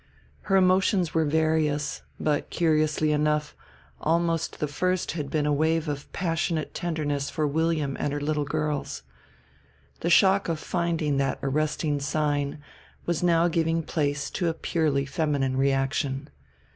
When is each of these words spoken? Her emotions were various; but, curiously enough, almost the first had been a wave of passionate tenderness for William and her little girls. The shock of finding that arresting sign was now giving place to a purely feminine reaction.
Her 0.49 0.55
emotions 0.55 1.13
were 1.13 1.25
various; 1.25 2.01
but, 2.19 2.49
curiously 2.49 3.11
enough, 3.11 3.55
almost 3.99 4.59
the 4.59 4.67
first 4.67 5.11
had 5.11 5.29
been 5.29 5.45
a 5.45 5.53
wave 5.53 5.87
of 5.87 6.11
passionate 6.11 6.73
tenderness 6.73 7.29
for 7.29 7.45
William 7.45 7.95
and 7.99 8.11
her 8.11 8.19
little 8.19 8.43
girls. 8.45 9.03
The 9.99 10.09
shock 10.09 10.49
of 10.49 10.57
finding 10.59 11.17
that 11.17 11.37
arresting 11.43 11.99
sign 11.99 12.63
was 13.05 13.21
now 13.21 13.47
giving 13.47 13.83
place 13.83 14.31
to 14.31 14.47
a 14.49 14.55
purely 14.55 15.05
feminine 15.05 15.55
reaction. 15.55 16.31